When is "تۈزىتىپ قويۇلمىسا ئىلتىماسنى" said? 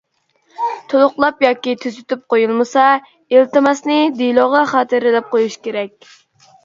1.83-4.01